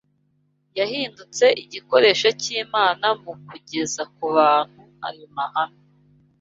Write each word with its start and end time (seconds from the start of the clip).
Yahindutse 0.79 1.45
igikoresho 1.63 2.27
cy’Imana 2.41 3.07
mu 3.23 3.33
kugeza 3.45 4.01
ku 4.13 4.23
bantu 4.35 4.81
ayo 5.07 5.25
mahame 5.35 5.81